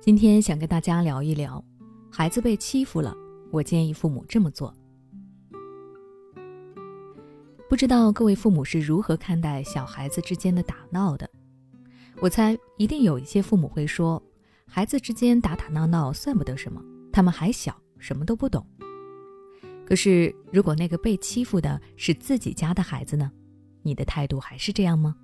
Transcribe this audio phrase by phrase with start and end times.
[0.00, 1.62] 今天想跟大家聊一聊，
[2.10, 3.14] 孩子被欺负了，
[3.50, 4.72] 我建议父母这么做。
[7.68, 11.28] 不知道各位父母是如何看待小孩子之间的打闹的？
[12.20, 14.22] 我猜一定有一些父母会说，
[14.66, 16.80] 孩子之间打打闹闹算不得什么，
[17.12, 18.64] 他们还小，什么都不懂。
[19.84, 23.30] 可是如果那个被欺负的是自己家的孩子呢？
[23.82, 25.16] 你的态度还是这样吗？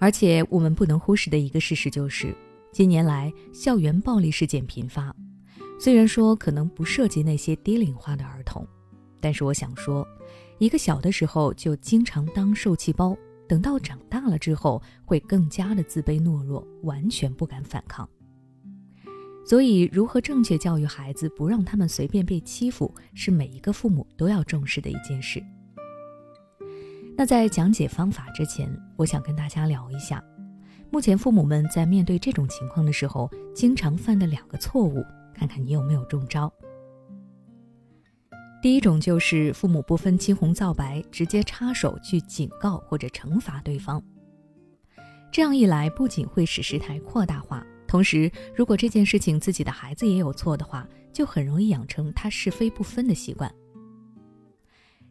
[0.00, 2.34] 而且我们不能忽视的一个事实就是。
[2.72, 5.14] 近年来，校园暴力事件频发。
[5.78, 8.66] 虽然说可能不涉及那些低龄化的儿童，
[9.20, 10.06] 但是我想说，
[10.58, 13.16] 一个小的时候就经常当受气包，
[13.48, 18.08] 等到长大了之后，会更加的自卑懦弱，完全不敢反抗。
[19.44, 25.42] 所以，如何正确教育孩子，不让他们随便被欺负，是每一个父母都要重视的一件事。
[27.16, 30.22] 那在讲解方法之前，我想跟大家聊一下。
[30.92, 36.52] 目前父母们在面对这种情况的时候，经常犯的两个错误，看看你有没有中招。
[38.60, 44.02] 第一种就是父母不分青红皂白，直接插手去警告或者惩罚对方。
[45.30, 53.48] 这样一来，不仅会使事态扩大化，同时如果这件事情自己的孩子也有错的话，就很容易养成他是非不分的习惯。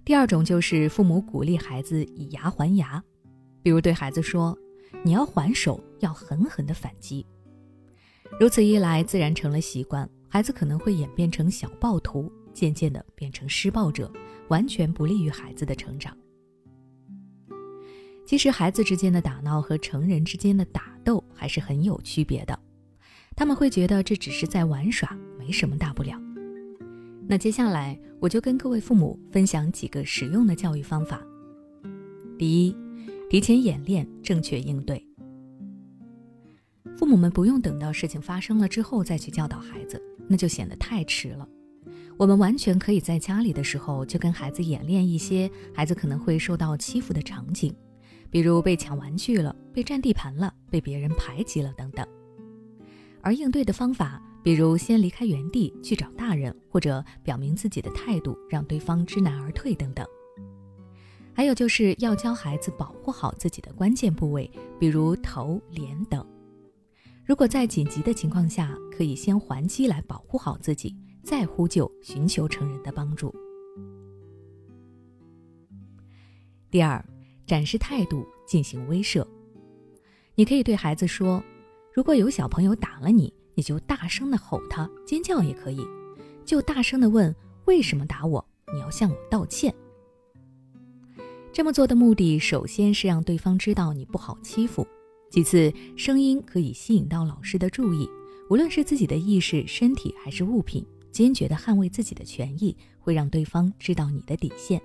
[0.04, 3.02] 第二种就是父母鼓励孩子以牙还牙，
[3.64, 4.58] 比如对孩子说。
[5.04, 7.26] 你要还手，要狠狠的反击。
[8.40, 14.12] 如此一来，自然成了习惯，孩子可能会演变成小暴徒，渐渐的变成施暴者，
[14.50, 16.16] 完全不利于孩子的成长。
[18.26, 22.58] 其实，孩子之间的打闹和成人之间的打斗还是很有区别的。
[23.36, 26.20] 他们会觉得这只是在玩耍，没什么大不了。
[27.28, 31.22] 那接下来，我就跟各位父母分享几个实用的教育方法。
[32.38, 32.89] 第一。
[33.30, 35.06] 提前演练，正确应对。
[36.98, 41.48] 父母们不用等到事情发生了之后再去教导孩子，那就显得太迟了。
[42.18, 47.72] 我们完全可以在家里的时候就跟孩子演练一些孩子可能会受到欺负的场景，
[48.32, 52.06] 比如被抢玩具了、被占地盘了、被别人排挤了等等。
[53.22, 60.04] 而应对的方法，比如先离开原地去找大人，或者表明自己的态度，让对方知难而退等等。
[61.34, 66.26] 还有就是要教孩子保护好自己的关键部位，比如头、脸等。
[67.26, 73.34] 如果在紧急的情况下，可以先还击来保护好自己，再呼救寻求成人的帮助。
[76.70, 77.04] 第二，
[77.46, 79.26] 展示态度进行威慑。
[80.36, 81.44] 你可以对孩子说
[81.94, 85.86] ：“如果有小朋友打了你，你就大声的吼他，尖叫也可以，
[86.46, 87.34] 就大声的问
[87.66, 89.74] 为什么打我，你要向我道歉。”
[91.60, 94.82] 这么做的目的，首先是让对方知道你不好欺负；
[95.30, 98.10] 其次，声音可以吸引到老师的注意，
[98.50, 104.82] 无论是自己的意识、身体还是物品，坚决的捍卫自己的权益，会让对方知道你的底线。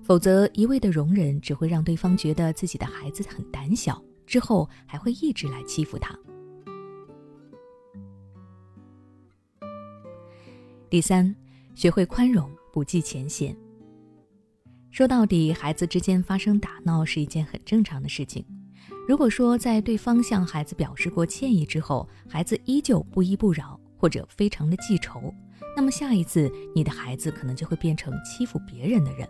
[0.00, 6.16] 否则，一味的容忍只会让对方觉得自己的孩子很胆小，之后还会一直来欺负他。
[10.88, 11.34] 第三，
[11.74, 13.63] 学会宽容，不计前嫌。
[14.94, 18.46] 说到底，孩子之间发生打闹是一件很正常的事情。
[19.08, 25.34] 如果说在对方向孩子表示过歉意之后，孩子依旧不依不饶，或者非常的记仇，
[25.76, 29.28] 那么下一次你的孩子可能就会变成欺负别人的人。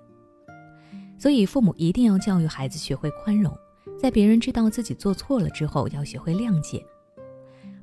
[1.19, 3.51] 所以，父母一定要教育孩子学会宽容，
[3.99, 6.85] 在别人知道自己做错了之后，要学会谅解，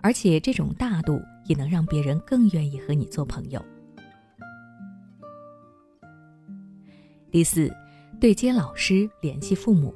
[0.02, 3.60] 而且这种大度也能让别人更愿意和你做朋友。
[7.32, 7.74] 第四，
[8.20, 9.96] 对接老师，联系父母。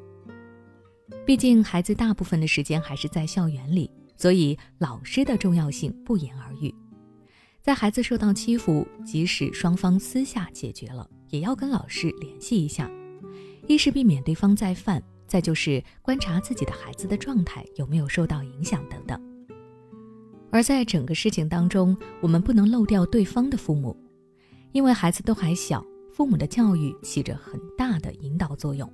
[1.26, 6.74] 毕竟孩子大部分的时间还是在校园里，所以老师的重要性不言而喻。
[7.62, 12.90] 在孩子受到欺负，即使双方私下解决了，也要跟老师联系一下，
[13.68, 19.22] 一是避免对方再犯，再就是观察自己的孩子的状态有没有受到影响等等。
[20.52, 23.94] 而在整个事情当中，我们不能漏掉对方的父母，
[24.72, 25.86] 因为孩子都还小。
[26.16, 28.90] 父母的教育起着很大的引导作用。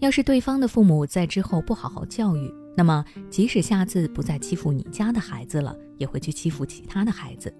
[0.00, 7.54] 要是对方的父母在之后不好好教育，那么即使下次不再欺负你家的孩子了，也会去欺负其他的孩子。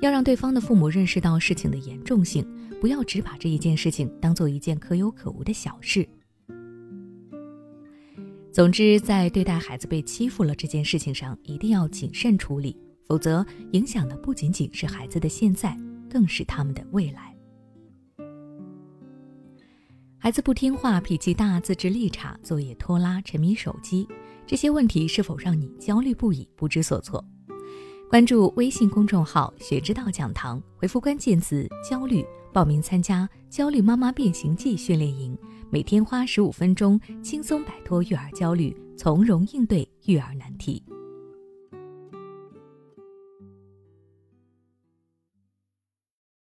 [0.00, 2.46] 要让对方的父母认识到事情的严重性，
[2.80, 6.08] 不要只把这一件事情当做一件可有可无的小事。
[8.50, 12.74] 总之，在对待孩子被欺负了这件事情上，一定要谨慎处理，
[13.06, 15.78] 否则影响的不仅仅是孩子的现在，
[16.08, 17.31] 更是他们的未来。
[20.24, 24.06] 孩子不听话、脾气大、自制力差、作业拖拉、沉迷手机，
[24.46, 27.24] 这些问题是否让你焦虑不已、不知所措？
[28.08, 32.24] 关注微信公众号“学之道讲堂”，回复关键词“焦虑”，
[32.54, 35.36] 报名参加“焦虑妈妈变形记”训练营，
[35.70, 40.80] 每天花十五分钟，轻松摆脱育儿焦虑，从容应对育儿难题。